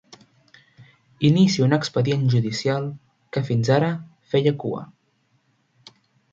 [1.29, 2.89] Inicia un expedient judicial
[3.37, 3.93] que fins ara
[4.33, 4.85] feia cua.